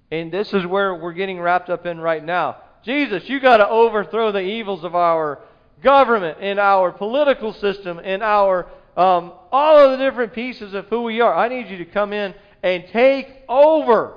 [0.10, 2.58] And this is where we're getting wrapped up in right now.
[2.84, 5.40] Jesus, you got to overthrow the evils of our
[5.84, 11.04] government and our political system and our um, all of the different pieces of who
[11.04, 11.34] we are.
[11.34, 14.16] I need you to come in and take over.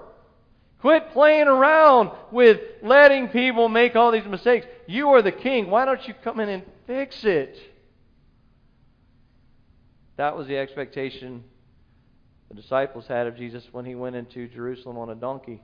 [0.85, 4.67] Quit playing around with letting people make all these mistakes.
[4.87, 5.71] You are the king.
[5.71, 7.57] Why don't you come in and fix it?
[10.19, 11.43] That was the expectation
[12.51, 15.63] the disciples had of Jesus when he went into Jerusalem on a donkey.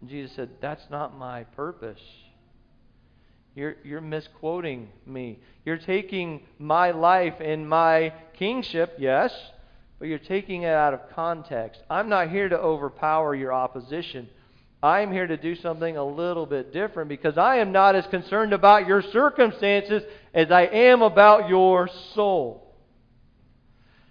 [0.00, 2.00] And Jesus said, That's not my purpose.
[3.54, 5.40] You're, you're misquoting me.
[5.66, 9.30] You're taking my life and my kingship, yes,
[10.02, 11.80] but you're taking it out of context.
[11.88, 14.28] I'm not here to overpower your opposition.
[14.82, 18.52] I'm here to do something a little bit different because I am not as concerned
[18.52, 20.02] about your circumstances
[20.34, 22.74] as I am about your soul.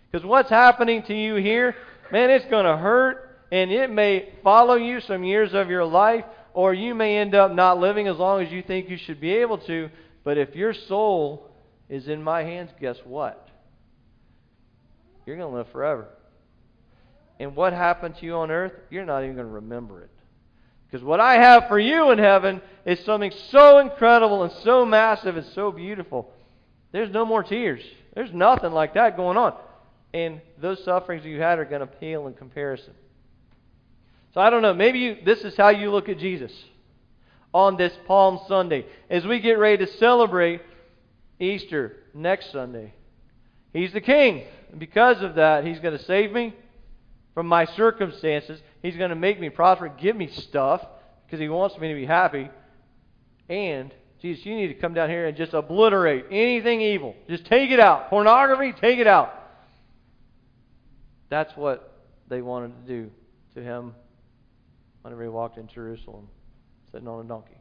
[0.09, 1.75] Because what's happening to you here,
[2.09, 6.23] man, it's going to hurt and it may follow you some years of your life,
[6.53, 9.33] or you may end up not living as long as you think you should be
[9.33, 9.89] able to.
[10.23, 11.49] But if your soul
[11.89, 13.50] is in my hands, guess what?
[15.25, 16.07] You're going to live forever.
[17.39, 20.11] And what happened to you on earth, you're not even going to remember it.
[20.85, 25.37] Because what I have for you in heaven is something so incredible and so massive
[25.37, 26.31] and so beautiful.
[26.91, 27.81] There's no more tears.
[28.13, 29.55] There's nothing like that going on.
[30.13, 32.93] And those sufferings you had are going to pale in comparison.
[34.33, 34.73] So I don't know.
[34.73, 36.51] Maybe you, this is how you look at Jesus
[37.53, 38.85] on this Palm Sunday.
[39.09, 40.61] As we get ready to celebrate
[41.39, 42.93] Easter next Sunday,
[43.73, 44.43] He's the King.
[44.71, 46.53] And because of that, He's going to save me
[47.33, 48.61] from my circumstances.
[48.81, 50.85] He's going to make me prosper, give me stuff
[51.25, 52.49] because He wants me to be happy.
[53.49, 57.15] And Jesus, you need to come down here and just obliterate anything evil.
[57.27, 58.09] Just take it out.
[58.09, 59.33] Pornography, take it out.
[61.29, 63.11] That's what they wanted to do
[63.55, 63.95] to him
[65.01, 66.27] whenever he walked in Jerusalem,
[66.91, 67.57] sitting on a donkey.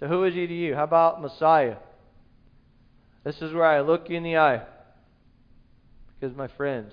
[0.00, 0.74] So, who is he to you?
[0.74, 1.76] How about Messiah?
[3.24, 4.62] This is where I look you in the eye.
[6.18, 6.92] Because, my friends,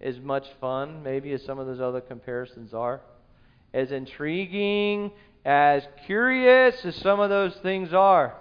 [0.00, 3.00] as much fun, maybe, as some of those other comparisons are,
[3.72, 5.12] as intriguing,
[5.44, 8.34] as curious as some of those things are,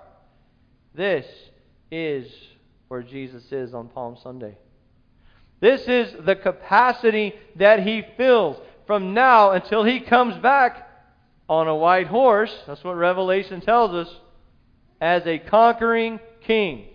[0.93, 1.25] this
[1.91, 2.31] is
[2.87, 4.57] where Jesus is on Palm Sunday.
[5.59, 10.89] This is the capacity that he fills from now until he comes back
[11.47, 12.53] on a white horse.
[12.67, 14.13] That's what Revelation tells us
[14.99, 16.87] as a conquering king.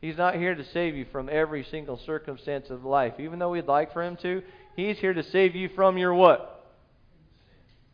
[0.00, 3.14] He's not here to save you from every single circumstance of life.
[3.20, 4.42] Even though we'd like for him to,
[4.74, 6.66] he's here to save you from your what?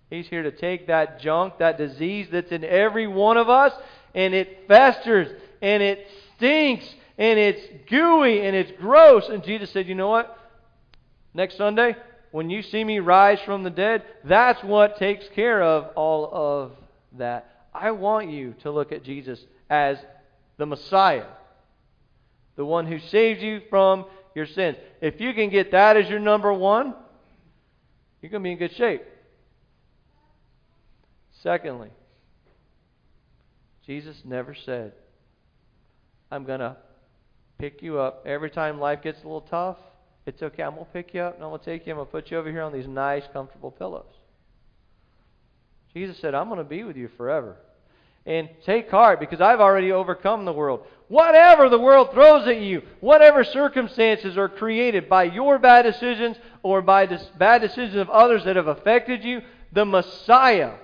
[0.08, 3.74] He's here to take that junk, that disease that's in every one of us,
[4.14, 5.28] and it festers,
[5.60, 6.06] and it
[6.36, 6.88] stinks,
[7.18, 7.60] and it's
[7.90, 9.28] gooey, and it's gross.
[9.28, 10.34] And Jesus said, You know what?
[11.34, 11.94] Next Sunday,
[12.30, 16.72] when you see me rise from the dead, that's what takes care of all of
[17.18, 17.57] that.
[17.80, 19.38] I want you to look at Jesus
[19.70, 19.98] as
[20.56, 21.26] the Messiah,
[22.56, 24.76] the one who saves you from your sins.
[25.00, 26.94] If you can get that as your number one,
[28.20, 29.02] you're going to be in good shape.
[31.42, 31.90] Secondly,
[33.86, 34.92] Jesus never said,
[36.30, 36.76] I'm going to
[37.58, 39.78] pick you up every time life gets a little tough.
[40.26, 40.62] It's okay.
[40.62, 41.92] I'm going to pick you up and I'm going to take you.
[41.92, 44.04] I'm going to put you over here on these nice, comfortable pillows.
[45.94, 47.56] Jesus said, I'm going to be with you forever.
[48.28, 50.86] And take heart because I've already overcome the world.
[51.08, 56.82] Whatever the world throws at you, whatever circumstances are created by your bad decisions or
[56.82, 59.40] by the bad decisions of others that have affected you,
[59.72, 60.74] the Messiah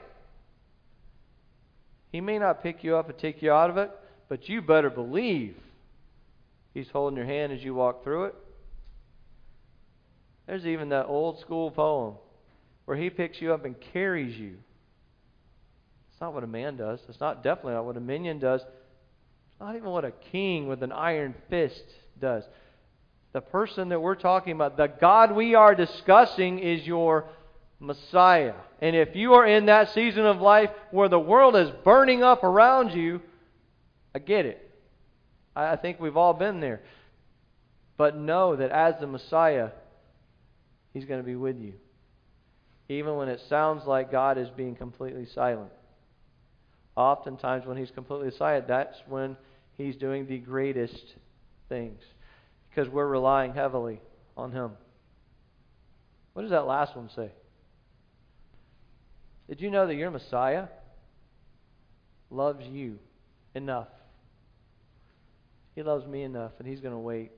[2.14, 3.90] he may not pick you up and take you out of it,
[4.28, 5.57] but you better believe
[6.72, 8.36] He's holding your hand as you walk through it.
[10.47, 12.14] There's even that old school poem
[12.84, 14.59] where He picks you up and carries you.
[16.24, 17.00] Not what a man does.
[17.06, 18.62] It's not definitely not what a minion does.
[18.62, 21.84] It's not even what a king with an iron fist
[22.18, 22.44] does.
[23.34, 27.26] The person that we're talking about, the God we are discussing, is your
[27.78, 28.54] Messiah.
[28.80, 32.42] And if you are in that season of life where the world is burning up
[32.42, 33.20] around you,
[34.14, 34.66] I get it.
[35.54, 36.80] I think we've all been there.
[37.98, 39.72] But know that as the Messiah,
[40.94, 41.74] He's going to be with you.
[42.88, 45.70] Even when it sounds like God is being completely silent.
[46.97, 49.36] Oftentimes, when He's completely silent, that's when
[49.76, 51.14] He's doing the greatest
[51.68, 52.01] things.
[52.70, 54.01] Because we're relying heavily
[54.36, 54.72] on Him.
[56.32, 57.30] What does that last one say?
[59.49, 60.66] Did you know that your Messiah
[62.30, 62.99] loves you
[63.55, 63.88] enough?
[65.74, 67.32] He loves me enough, and He's going to wait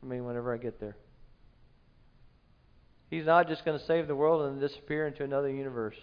[0.00, 0.96] for me whenever I get there.
[3.10, 5.96] He's not just going to save the world and disappear into another universe.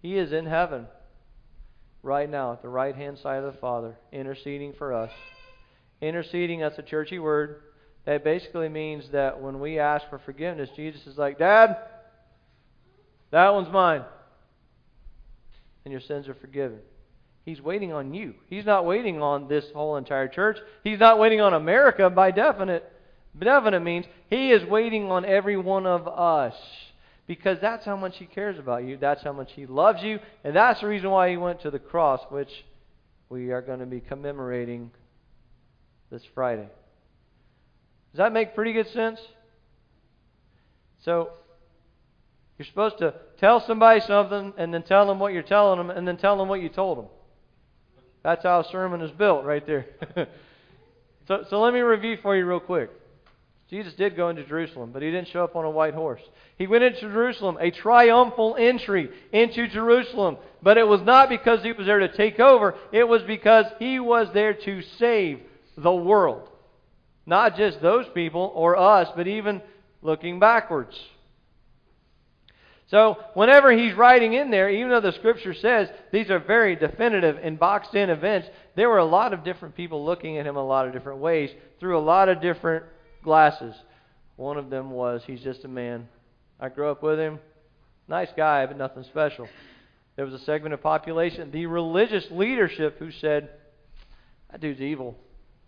[0.00, 0.86] He is in heaven
[2.02, 5.10] right now at the right hand side of the Father, interceding for us.
[6.00, 7.62] Interceding, that's a churchy word.
[8.06, 11.76] That basically means that when we ask for forgiveness, Jesus is like, Dad,
[13.30, 14.04] that one's mine.
[15.84, 16.78] And your sins are forgiven.
[17.44, 18.34] He's waiting on you.
[18.48, 20.58] He's not waiting on this whole entire church.
[20.84, 22.84] He's not waiting on America by definite.
[23.38, 26.54] Definite means He is waiting on every one of us.
[27.28, 28.96] Because that's how much He cares about you.
[28.96, 30.18] That's how much He loves you.
[30.42, 32.48] And that's the reason why He went to the cross, which
[33.28, 34.90] we are going to be commemorating
[36.10, 36.68] this Friday.
[38.12, 39.20] Does that make pretty good sense?
[41.04, 41.28] So,
[42.58, 46.08] you're supposed to tell somebody something and then tell them what you're telling them and
[46.08, 47.06] then tell them what you told them.
[48.24, 49.86] That's how a sermon is built right there.
[51.28, 52.90] so, so let me review for you real quick.
[53.70, 56.22] Jesus did go into Jerusalem, but he didn't show up on a white horse.
[56.56, 60.38] He went into Jerusalem, a triumphal entry into Jerusalem.
[60.62, 64.00] But it was not because he was there to take over, it was because he
[64.00, 65.40] was there to save
[65.76, 66.48] the world.
[67.26, 69.60] Not just those people or us, but even
[70.00, 70.98] looking backwards.
[72.90, 77.36] So, whenever he's writing in there, even though the scripture says these are very definitive
[77.42, 80.66] and boxed in events, there were a lot of different people looking at him a
[80.66, 81.50] lot of different ways
[81.80, 82.86] through a lot of different
[83.28, 83.74] glasses.
[84.36, 86.08] One of them was he's just a man.
[86.58, 87.40] I grew up with him.
[88.08, 89.46] Nice guy, but nothing special.
[90.16, 93.50] There was a segment of population, the religious leadership, who said,
[94.50, 95.14] That dude's evil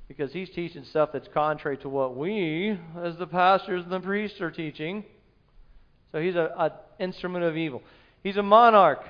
[0.09, 4.41] because he's teaching stuff that's contrary to what we, as the pastors and the priests,
[4.41, 5.05] are teaching.
[6.13, 7.83] So he's an instrument of evil.
[8.23, 9.05] He's a monarch.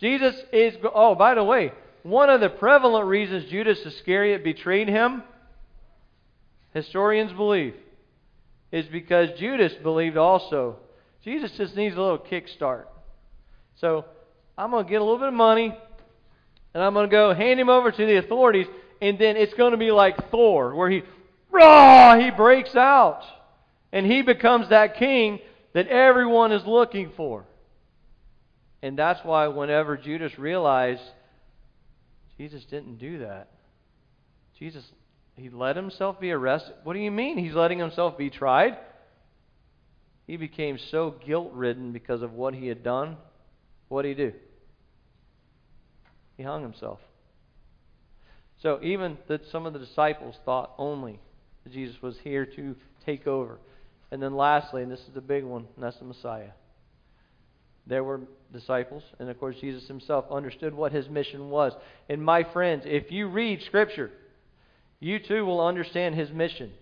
[0.00, 0.74] Jesus is.
[0.92, 1.70] Oh, by the way,
[2.02, 5.22] one of the prevalent reasons Judas Iscariot betrayed him,
[6.72, 7.74] historians believe,
[8.72, 10.76] is because Judas believed also.
[11.24, 12.84] Jesus just needs a little kickstart.
[13.80, 14.04] So
[14.56, 15.76] I'm going to get a little bit of money,
[16.74, 18.66] and I'm going to go hand him over to the authorities,
[19.00, 21.02] and then it's going to be like Thor, where he,
[21.50, 23.22] rah, he breaks out,
[23.92, 25.40] and he becomes that king
[25.74, 27.44] that everyone is looking for.
[28.82, 31.02] And that's why whenever Judas realized
[32.38, 33.48] Jesus didn't do that,
[34.58, 34.84] Jesus,
[35.36, 36.74] he let himself be arrested.
[36.82, 38.78] What do you mean he's letting himself be tried?
[40.26, 43.16] He became so guilt ridden because of what he had done.
[43.88, 44.32] What did he do?
[46.36, 46.98] He hung himself.
[48.62, 51.20] So even that some of the disciples thought only
[51.64, 52.74] that Jesus was here to
[53.04, 53.58] take over.
[54.10, 56.50] And then lastly, and this is the big one, and that's the Messiah.
[57.86, 58.22] There were
[58.52, 61.72] disciples, and of course Jesus himself understood what his mission was.
[62.08, 64.10] And my friends, if you read Scripture,
[65.00, 66.72] you too will understand his mission.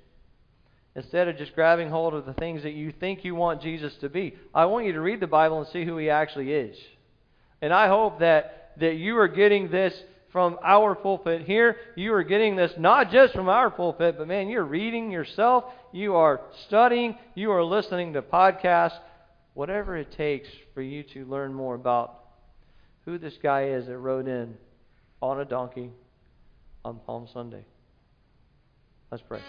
[0.96, 4.08] Instead of just grabbing hold of the things that you think you want Jesus to
[4.08, 6.76] be, I want you to read the Bible and see who he actually is.
[7.60, 9.94] And I hope that, that you are getting this
[10.30, 11.76] from our pulpit here.
[11.96, 16.14] You are getting this not just from our pulpit, but man, you're reading yourself, you
[16.14, 18.98] are studying, you are listening to podcasts,
[19.54, 22.20] whatever it takes for you to learn more about
[23.04, 24.56] who this guy is that rode in
[25.20, 25.90] on a donkey
[26.84, 27.64] on Palm Sunday.
[29.14, 29.42] Let's pray.